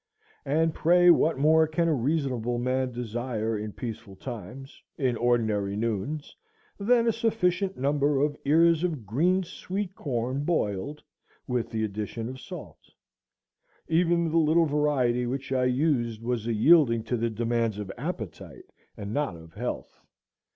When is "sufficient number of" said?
7.13-8.35